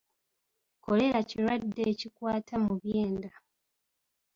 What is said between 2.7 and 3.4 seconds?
byenda.